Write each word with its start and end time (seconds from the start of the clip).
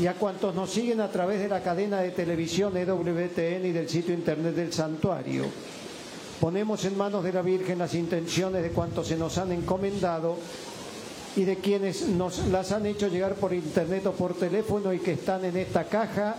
y 0.00 0.06
a 0.06 0.14
cuantos 0.14 0.54
nos 0.54 0.70
siguen 0.70 1.00
a 1.00 1.10
través 1.10 1.40
de 1.40 1.48
la 1.48 1.62
cadena 1.62 2.00
de 2.00 2.12
televisión 2.12 2.76
EWTN 2.76 3.66
y 3.66 3.72
del 3.72 3.88
sitio 3.88 4.14
internet 4.14 4.54
del 4.54 4.72
santuario. 4.72 5.46
Ponemos 6.40 6.84
en 6.84 6.96
manos 6.96 7.24
de 7.24 7.32
la 7.32 7.42
Virgen 7.42 7.78
las 7.78 7.94
intenciones 7.94 8.62
de 8.62 8.70
cuantos 8.70 9.08
se 9.08 9.16
nos 9.16 9.38
han 9.38 9.50
encomendado 9.50 10.36
y 11.34 11.44
de 11.44 11.56
quienes 11.56 12.06
nos 12.06 12.46
las 12.46 12.70
han 12.70 12.86
hecho 12.86 13.08
llegar 13.08 13.34
por 13.34 13.52
internet 13.52 14.06
o 14.06 14.12
por 14.12 14.34
teléfono 14.34 14.92
y 14.92 15.00
que 15.00 15.12
están 15.12 15.44
en 15.44 15.56
esta 15.56 15.84
caja 15.84 16.36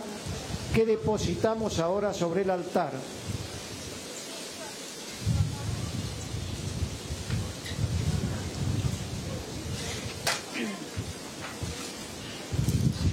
que 0.74 0.86
depositamos 0.86 1.78
ahora 1.80 2.14
sobre 2.14 2.42
el 2.42 2.50
altar. 2.50 2.92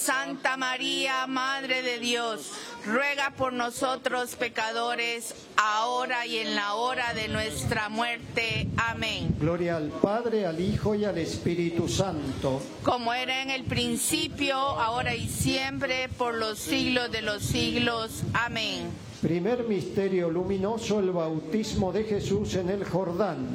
Santa 0.00 0.56
María, 0.56 1.26
Madre 1.26 1.82
de 1.82 1.98
Dios, 1.98 2.52
ruega 2.86 3.34
por 3.36 3.52
nosotros 3.52 4.34
pecadores, 4.34 5.34
ahora 5.58 6.24
y 6.24 6.38
en 6.38 6.56
la 6.56 6.72
hora 6.72 7.12
de 7.12 7.28
nuestra 7.28 7.90
muerte. 7.90 8.66
Amén. 8.78 9.36
Gloria 9.38 9.76
al 9.76 9.88
Padre, 9.88 10.46
al 10.46 10.58
Hijo 10.58 10.94
y 10.94 11.04
al 11.04 11.18
Espíritu 11.18 11.86
Santo. 11.86 12.62
Como 12.82 13.12
era 13.12 13.42
en 13.42 13.50
el 13.50 13.64
principio, 13.64 14.56
ahora 14.56 15.14
y 15.14 15.28
siempre, 15.28 16.08
por 16.08 16.34
los 16.34 16.58
siglos 16.58 17.12
de 17.12 17.20
los 17.20 17.42
siglos. 17.42 18.22
Amén. 18.32 18.90
Primer 19.20 19.64
misterio 19.64 20.30
luminoso, 20.30 20.98
el 21.00 21.10
bautismo 21.10 21.92
de 21.92 22.04
Jesús 22.04 22.54
en 22.54 22.70
el 22.70 22.84
Jordán. 22.84 23.48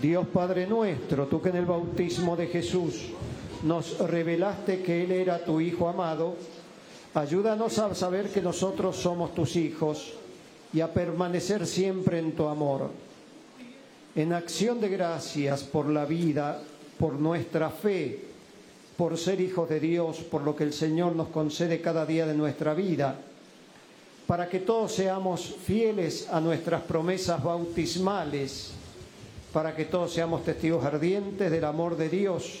Dios 0.00 0.26
Padre 0.28 0.66
nuestro, 0.66 1.26
tú 1.26 1.42
que 1.42 1.50
en 1.50 1.56
el 1.56 1.66
bautismo 1.66 2.36
de 2.36 2.46
Jesús 2.46 3.02
nos 3.62 3.98
revelaste 3.98 4.82
que 4.82 5.04
Él 5.04 5.12
era 5.12 5.44
tu 5.44 5.60
Hijo 5.60 5.88
amado, 5.88 6.36
ayúdanos 7.14 7.78
a 7.78 7.94
saber 7.94 8.28
que 8.28 8.42
nosotros 8.42 8.96
somos 8.96 9.34
tus 9.34 9.56
hijos 9.56 10.14
y 10.72 10.80
a 10.80 10.92
permanecer 10.92 11.66
siempre 11.66 12.18
en 12.18 12.32
tu 12.32 12.46
amor. 12.46 12.90
En 14.14 14.32
acción 14.32 14.80
de 14.80 14.88
gracias 14.88 15.62
por 15.62 15.88
la 15.88 16.04
vida, 16.04 16.62
por 16.98 17.14
nuestra 17.14 17.70
fe, 17.70 18.24
por 18.96 19.18
ser 19.18 19.40
hijos 19.40 19.68
de 19.68 19.80
Dios, 19.80 20.18
por 20.18 20.42
lo 20.42 20.56
que 20.56 20.64
el 20.64 20.72
Señor 20.72 21.14
nos 21.14 21.28
concede 21.28 21.80
cada 21.80 22.06
día 22.06 22.26
de 22.26 22.34
nuestra 22.34 22.74
vida, 22.74 23.18
para 24.26 24.48
que 24.48 24.60
todos 24.60 24.92
seamos 24.92 25.54
fieles 25.64 26.28
a 26.30 26.40
nuestras 26.40 26.82
promesas 26.82 27.42
bautismales, 27.42 28.72
para 29.52 29.76
que 29.76 29.84
todos 29.84 30.12
seamos 30.12 30.44
testigos 30.44 30.84
ardientes 30.84 31.50
del 31.50 31.64
amor 31.64 31.96
de 31.96 32.08
Dios 32.08 32.60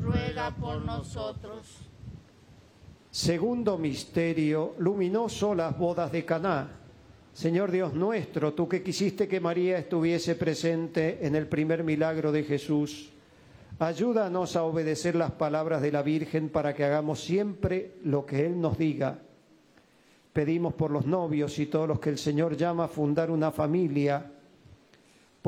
Ruega 0.00 0.54
por 0.54 0.84
nosotros. 0.84 1.88
Segundo 3.10 3.78
misterio 3.78 4.74
luminoso, 4.78 5.54
las 5.54 5.76
bodas 5.76 6.12
de 6.12 6.24
Caná. 6.24 6.68
Señor 7.32 7.70
Dios 7.70 7.94
nuestro, 7.94 8.52
tú 8.52 8.68
que 8.68 8.82
quisiste 8.82 9.28
que 9.28 9.40
María 9.40 9.78
estuviese 9.78 10.34
presente 10.34 11.24
en 11.26 11.36
el 11.36 11.46
primer 11.46 11.84
milagro 11.84 12.32
de 12.32 12.42
Jesús, 12.42 13.10
ayúdanos 13.78 14.56
a 14.56 14.64
obedecer 14.64 15.14
las 15.14 15.32
palabras 15.32 15.80
de 15.80 15.92
la 15.92 16.02
Virgen 16.02 16.48
para 16.48 16.74
que 16.74 16.84
hagamos 16.84 17.20
siempre 17.20 17.94
lo 18.04 18.26
que 18.26 18.44
Él 18.44 18.60
nos 18.60 18.76
diga. 18.76 19.20
Pedimos 20.32 20.74
por 20.74 20.90
los 20.90 21.06
novios 21.06 21.58
y 21.58 21.66
todos 21.66 21.88
los 21.88 22.00
que 22.00 22.10
el 22.10 22.18
Señor 22.18 22.56
llama 22.56 22.84
a 22.84 22.88
fundar 22.88 23.30
una 23.30 23.50
familia, 23.50 24.32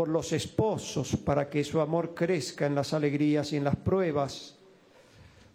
por 0.00 0.08
los 0.08 0.32
esposos 0.32 1.14
para 1.14 1.50
que 1.50 1.62
su 1.62 1.78
amor 1.78 2.14
crezca 2.14 2.64
en 2.64 2.74
las 2.74 2.94
alegrías 2.94 3.52
y 3.52 3.58
en 3.58 3.64
las 3.64 3.76
pruebas, 3.76 4.56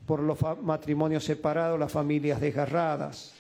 por 0.06 0.20
los 0.20 0.38
matrimonios 0.62 1.24
separados, 1.24 1.80
las 1.80 1.92
familias 1.92 2.40
desgarradas, 2.40 3.34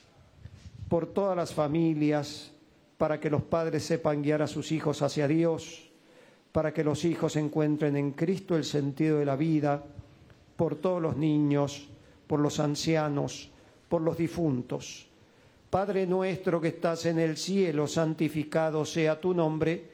por 0.89 1.05
todas 1.05 1.37
las 1.37 1.53
familias, 1.53 2.51
para 2.97 3.19
que 3.19 3.29
los 3.29 3.43
padres 3.43 3.83
sepan 3.83 4.23
guiar 4.23 4.41
a 4.41 4.47
sus 4.47 4.71
hijos 4.71 5.03
hacia 5.03 5.27
Dios, 5.27 5.91
para 6.51 6.73
que 6.73 6.83
los 6.83 7.05
hijos 7.05 7.35
encuentren 7.35 7.95
en 7.97 8.13
Cristo 8.13 8.55
el 8.55 8.63
sentido 8.63 9.19
de 9.19 9.25
la 9.25 9.35
vida, 9.35 9.83
por 10.55 10.73
todos 10.73 11.03
los 11.03 11.17
niños, 11.17 11.87
por 12.25 12.39
los 12.39 12.59
ancianos, 12.59 13.51
por 13.89 14.01
los 14.01 14.17
difuntos. 14.17 15.05
Padre 15.69 16.07
nuestro 16.07 16.59
que 16.59 16.69
estás 16.69 17.05
en 17.05 17.19
el 17.19 17.37
cielo, 17.37 17.85
santificado 17.85 18.83
sea 18.85 19.21
tu 19.21 19.35
nombre. 19.35 19.93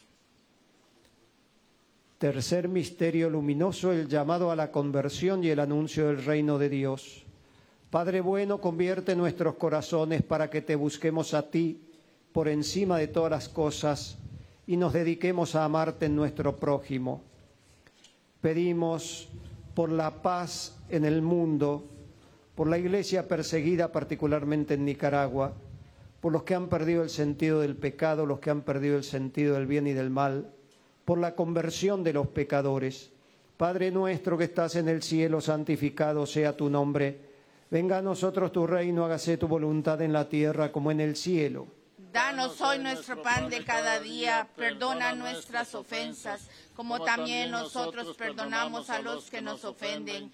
Tercer 2.21 2.67
misterio 2.67 3.31
luminoso, 3.31 3.91
el 3.91 4.07
llamado 4.07 4.51
a 4.51 4.55
la 4.55 4.69
conversión 4.69 5.43
y 5.43 5.49
el 5.49 5.59
anuncio 5.59 6.05
del 6.05 6.23
reino 6.23 6.59
de 6.59 6.69
Dios. 6.69 7.25
Padre 7.89 8.21
bueno, 8.21 8.61
convierte 8.61 9.15
nuestros 9.15 9.55
corazones 9.55 10.21
para 10.21 10.47
que 10.47 10.61
te 10.61 10.75
busquemos 10.75 11.33
a 11.33 11.49
ti 11.49 11.81
por 12.31 12.47
encima 12.47 12.99
de 12.99 13.07
todas 13.07 13.31
las 13.31 13.49
cosas 13.49 14.19
y 14.67 14.77
nos 14.77 14.93
dediquemos 14.93 15.55
a 15.55 15.65
amarte 15.65 16.05
en 16.05 16.15
nuestro 16.15 16.57
prójimo. 16.57 17.23
Pedimos 18.39 19.27
por 19.73 19.91
la 19.91 20.21
paz 20.21 20.77
en 20.89 21.05
el 21.05 21.23
mundo, 21.23 21.89
por 22.53 22.67
la 22.67 22.77
iglesia 22.77 23.27
perseguida 23.27 23.91
particularmente 23.91 24.75
en 24.75 24.85
Nicaragua, 24.85 25.53
por 26.19 26.31
los 26.31 26.43
que 26.43 26.53
han 26.53 26.69
perdido 26.69 27.01
el 27.01 27.09
sentido 27.09 27.61
del 27.61 27.75
pecado, 27.75 28.27
los 28.27 28.37
que 28.37 28.51
han 28.51 28.61
perdido 28.61 28.95
el 28.95 29.03
sentido 29.03 29.55
del 29.55 29.65
bien 29.65 29.87
y 29.87 29.93
del 29.93 30.11
mal, 30.11 30.51
por 31.05 31.17
la 31.17 31.35
conversión 31.35 32.03
de 32.03 32.13
los 32.13 32.27
pecadores. 32.27 33.11
Padre 33.57 33.91
nuestro 33.91 34.37
que 34.37 34.45
estás 34.45 34.75
en 34.75 34.89
el 34.89 35.03
cielo, 35.03 35.41
santificado 35.41 36.25
sea 36.25 36.57
tu 36.57 36.69
nombre. 36.69 37.31
Venga 37.69 37.99
a 37.99 38.01
nosotros 38.01 38.51
tu 38.51 38.65
reino, 38.67 39.05
hágase 39.05 39.37
tu 39.37 39.47
voluntad 39.47 40.01
en 40.01 40.13
la 40.13 40.27
tierra 40.27 40.71
como 40.71 40.91
en 40.91 40.99
el 40.99 41.15
cielo. 41.15 41.67
Danos 42.11 42.59
hoy 42.59 42.79
nuestro 42.79 43.21
pan 43.21 43.49
de 43.49 43.63
cada 43.63 44.01
día, 44.01 44.49
perdona 44.57 45.15
nuestras 45.15 45.73
ofensas, 45.75 46.49
como 46.75 47.01
también 47.03 47.51
nosotros 47.51 48.17
perdonamos 48.17 48.89
a 48.89 48.99
los 49.01 49.29
que 49.29 49.41
nos 49.41 49.63
ofenden. 49.63 50.33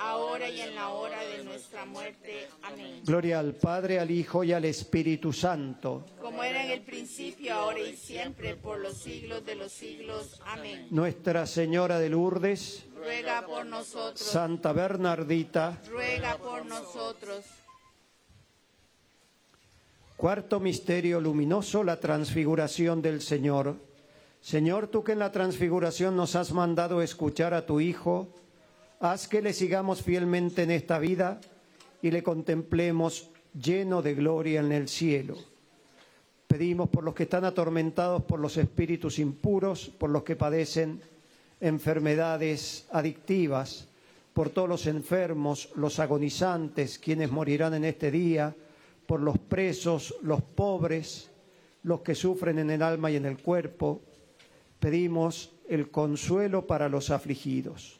ahora 0.00 0.48
y 0.48 0.60
en 0.60 0.74
la 0.74 0.88
hora 0.88 1.20
de 1.22 1.44
nuestra 1.44 1.84
muerte. 1.84 2.48
Amén. 2.62 3.02
Gloria 3.04 3.38
al 3.38 3.54
Padre, 3.54 4.00
al 4.00 4.10
Hijo 4.10 4.42
y 4.42 4.52
al 4.52 4.64
Espíritu 4.64 5.32
Santo. 5.32 6.06
Como 6.20 6.42
era 6.42 6.64
en 6.64 6.70
el 6.70 6.80
principio, 6.80 7.54
ahora 7.54 7.80
y 7.80 7.96
siempre, 7.96 8.56
por 8.56 8.78
los 8.78 8.96
siglos 8.96 9.44
de 9.44 9.54
los 9.54 9.70
siglos. 9.70 10.40
Amén. 10.46 10.88
Nuestra 10.90 11.46
Señora 11.46 11.98
de 11.98 12.08
Lourdes, 12.08 12.86
Ruega 12.96 13.46
por 13.46 13.66
nosotros. 13.66 14.20
Santa 14.20 14.72
Bernardita, 14.72 15.78
Ruega 15.88 16.36
por 16.38 16.64
nosotros. 16.66 17.44
Cuarto 20.16 20.60
misterio 20.60 21.20
luminoso, 21.20 21.82
la 21.82 21.98
transfiguración 21.98 23.00
del 23.00 23.22
Señor. 23.22 23.76
Señor, 24.42 24.88
tú 24.88 25.02
que 25.04 25.12
en 25.12 25.18
la 25.18 25.32
transfiguración 25.32 26.16
nos 26.16 26.36
has 26.36 26.52
mandado 26.52 27.02
escuchar 27.02 27.52
a 27.54 27.66
tu 27.66 27.80
Hijo, 27.80 28.28
haz 29.00 29.26
que 29.26 29.40
le 29.40 29.52
sigamos 29.52 30.02
fielmente 30.02 30.62
en 30.62 30.70
esta 30.70 30.98
vida 30.98 31.40
y 32.02 32.10
le 32.10 32.22
contemplemos 32.22 33.30
lleno 33.54 34.02
de 34.02 34.14
gloria 34.14 34.60
en 34.60 34.72
el 34.72 34.88
cielo. 34.88 35.36
Pedimos 36.46 36.88
por 36.90 37.04
los 37.04 37.14
que 37.14 37.24
están 37.24 37.44
atormentados 37.44 38.22
por 38.24 38.40
los 38.40 38.56
espíritus 38.56 39.18
impuros, 39.18 39.88
por 39.88 40.10
los 40.10 40.22
que 40.22 40.36
padecen 40.36 41.00
enfermedades 41.60 42.86
adictivas, 42.90 43.88
por 44.34 44.50
todos 44.50 44.68
los 44.68 44.86
enfermos, 44.86 45.70
los 45.76 45.98
agonizantes, 45.98 46.98
quienes 46.98 47.30
morirán 47.30 47.74
en 47.74 47.84
este 47.84 48.10
día, 48.10 48.54
por 49.06 49.20
los 49.20 49.38
presos, 49.38 50.14
los 50.22 50.42
pobres, 50.42 51.30
los 51.82 52.00
que 52.00 52.14
sufren 52.14 52.58
en 52.58 52.70
el 52.70 52.82
alma 52.82 53.10
y 53.10 53.16
en 53.16 53.26
el 53.26 53.38
cuerpo. 53.38 54.00
Pedimos 54.78 55.52
el 55.68 55.90
consuelo 55.90 56.66
para 56.66 56.88
los 56.88 57.10
afligidos. 57.10 57.99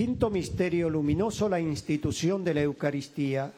Quinto 0.00 0.30
misterio 0.30 0.88
luminoso, 0.88 1.46
la 1.46 1.60
institución 1.60 2.42
de 2.42 2.54
la 2.54 2.62
Eucaristía. 2.62 3.52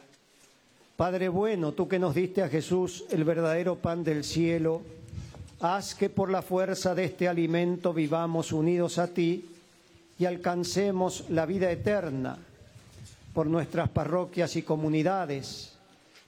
Padre 0.97 1.29
bueno, 1.29 1.71
tú 1.71 1.87
que 1.87 1.97
nos 1.97 2.13
diste 2.13 2.43
a 2.43 2.49
Jesús 2.49 3.05
el 3.11 3.23
verdadero 3.23 3.77
pan 3.77 4.03
del 4.03 4.25
cielo, 4.25 4.81
haz 5.61 5.95
que 5.95 6.09
por 6.09 6.29
la 6.29 6.41
fuerza 6.41 6.93
de 6.95 7.05
este 7.05 7.29
alimento 7.29 7.93
vivamos 7.93 8.51
unidos 8.51 8.97
a 8.97 9.07
ti 9.07 9.51
y 10.19 10.25
alcancemos 10.25 11.29
la 11.29 11.45
vida 11.45 11.71
eterna 11.71 12.37
por 13.33 13.47
nuestras 13.47 13.87
parroquias 13.87 14.57
y 14.57 14.63
comunidades, 14.63 15.77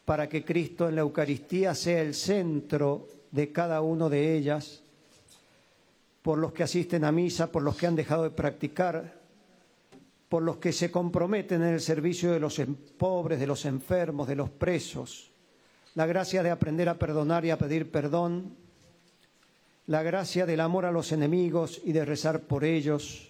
para 0.06 0.30
que 0.30 0.46
Cristo 0.46 0.88
en 0.88 0.96
la 0.96 1.02
Eucaristía 1.02 1.76
sea 1.76 2.02
el 2.02 2.14
centro 2.14 3.06
de 3.32 3.52
cada 3.52 3.82
uno 3.82 4.10
de 4.10 4.38
ellas, 4.38 4.80
por 6.22 6.38
los 6.38 6.54
que 6.54 6.64
asisten 6.64 7.04
a 7.04 7.12
misa, 7.12 7.52
por 7.52 7.64
los 7.64 7.76
que 7.76 7.88
han 7.88 7.98
dejado 7.98 8.24
de 8.24 8.30
practicar 8.30 9.25
por 10.30 10.44
los 10.44 10.58
que 10.58 10.74
se 10.74 10.92
comprometen 10.92 11.62
en 11.62 11.74
el 11.74 11.82
servicio 11.82 12.32
de 12.32 12.40
los 12.40 12.60
pobres, 12.98 13.40
de 13.40 13.48
los 13.48 13.66
enfermos, 13.66 14.28
de 14.28 14.36
los 14.36 14.50
presos, 14.50 15.32
la 15.94 16.06
gracia 16.06 16.44
de 16.44 16.50
aprender 16.50 16.90
a 16.90 16.98
perdonar 16.98 17.46
y 17.46 17.52
a 17.52 17.58
pedir 17.58 17.92
perdón, 17.92 18.56
la 19.88 20.02
gracia 20.02 20.46
del 20.46 20.62
amor 20.62 20.86
a 20.86 20.92
los 20.92 21.12
enemigos 21.12 21.80
y 21.84 21.92
de 21.92 22.06
rezar 22.06 22.42
por 22.42 22.64
ellos, 22.64 23.30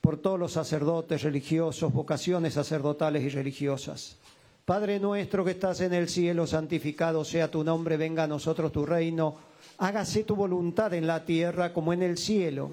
por 0.00 0.16
todos 0.18 0.38
los 0.38 0.52
sacerdotes 0.52 1.22
religiosos, 1.22 1.92
vocaciones 1.92 2.54
sacerdotales 2.54 3.22
y 3.22 3.28
religiosas. 3.28 4.18
Padre 4.64 4.98
nuestro 4.98 5.44
que 5.44 5.52
estás 5.52 5.80
en 5.80 5.94
el 5.94 6.08
cielo, 6.08 6.46
santificado 6.46 7.24
sea 7.24 7.50
tu 7.50 7.62
nombre, 7.62 7.96
venga 7.96 8.24
a 8.24 8.26
nosotros 8.26 8.72
tu 8.72 8.84
reino, 8.84 9.36
hágase 9.78 10.24
tu 10.24 10.34
voluntad 10.34 10.92
en 10.94 11.06
la 11.06 11.24
tierra 11.24 11.72
como 11.72 11.92
en 11.92 12.02
el 12.02 12.18
cielo. 12.18 12.72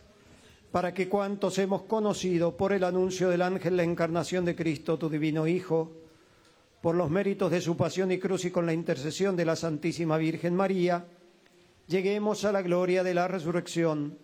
para 0.71 0.93
que 0.93 1.09
cuantos 1.09 1.57
hemos 1.57 1.83
conocido 1.83 2.55
por 2.55 2.71
el 2.71 2.83
anuncio 2.83 3.29
del 3.29 3.41
ángel 3.41 3.75
la 3.75 3.83
encarnación 3.83 4.45
de 4.45 4.55
Cristo, 4.55 4.97
tu 4.97 5.09
divino 5.09 5.45
Hijo, 5.45 5.91
por 6.81 6.95
los 6.95 7.09
méritos 7.09 7.51
de 7.51 7.61
su 7.61 7.75
pasión 7.75 8.11
y 8.11 8.19
cruz 8.19 8.45
y 8.45 8.51
con 8.51 8.65
la 8.65 8.73
intercesión 8.73 9.35
de 9.35 9.45
la 9.45 9.55
Santísima 9.55 10.17
Virgen 10.17 10.55
María, 10.55 11.05
lleguemos 11.87 12.45
a 12.45 12.51
la 12.51 12.61
gloria 12.61 13.03
de 13.03 13.13
la 13.13 13.27
resurrección. 13.27 14.17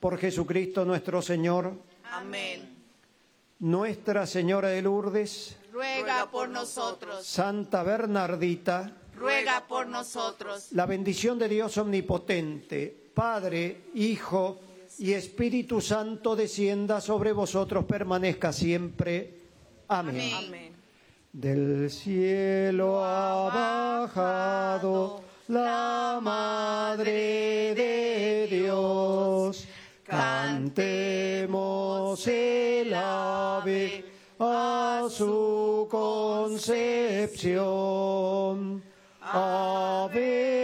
Por 0.00 0.16
Jesucristo 0.16 0.84
nuestro 0.86 1.20
Señor. 1.20 1.74
Amén. 2.10 2.78
Nuestra 3.58 4.26
Señora 4.26 4.68
de 4.68 4.80
Lourdes, 4.80 5.58
Ruega 5.70 6.30
por 6.30 6.48
nosotros. 6.48 7.24
Santa 7.24 7.82
Bernardita, 7.82 8.96
Ruega 9.14 9.66
por 9.68 9.86
nosotros. 9.86 10.72
la 10.72 10.86
bendición 10.86 11.38
de 11.38 11.48
Dios 11.48 11.76
omnipotente, 11.76 13.10
Padre, 13.14 13.82
Hijo 13.94 14.58
y 15.00 15.12
Espíritu 15.14 15.80
Santo 15.80 16.36
descienda 16.36 17.00
sobre 17.00 17.32
vosotros, 17.32 17.86
permanezca 17.86 18.52
siempre. 18.52 19.38
Amén. 19.88 20.30
Amén. 20.36 20.74
Del 21.32 21.90
cielo 21.90 23.02
ha 23.02 24.04
bajado 24.06 25.22
la 25.48 26.20
Madre 26.20 27.74
de 27.74 28.46
Dios. 28.50 29.66
Cantemos 30.04 31.46
el 32.26 32.92
ave 32.92 34.04
a 34.38 35.06
su 35.10 35.88
concepción. 35.90 37.40
Ave, 39.22 40.59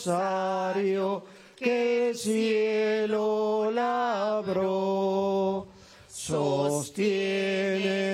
Rosario 0.00 1.22
que 1.54 2.08
el 2.08 2.16
cielo 2.16 3.70
labró, 3.70 5.66
sostiene 6.08 7.42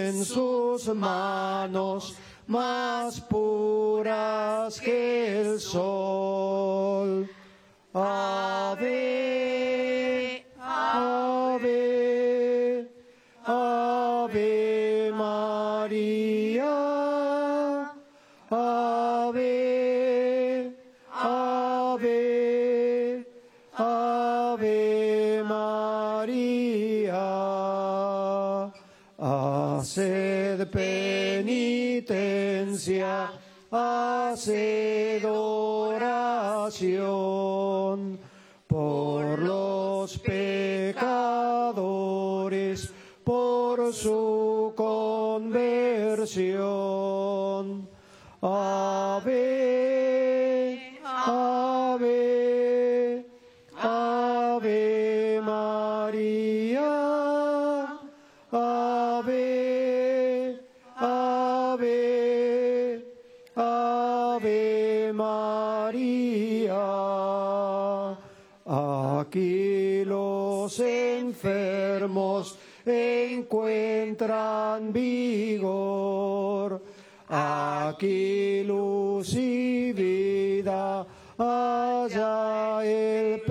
en 0.09 0.25
sus 0.25 0.89
manos 0.89 2.17
más 2.49 3.21
puras 3.21 4.81
que 4.81 5.43
el 5.43 5.61
sol. 5.61 7.31
Ave, 7.95 8.87
conversión. 46.27 47.89
Ave, 48.43 49.33
ave, 51.05 53.25
ave 53.81 55.41
María, 55.43 56.83
ave, 58.53 60.61
ave, 60.97 63.05
ave 63.57 65.13
María. 65.15 66.87
Aquí 68.67 70.05
los 70.05 70.79
enfermos 70.81 72.59
encuentran 72.85 74.93
vigor. 74.93 75.86
Aquí 77.97 78.63
luz 78.63 79.33
y 79.33 79.91
vida, 79.95 81.07
allá 81.39 82.85
el. 82.85 83.46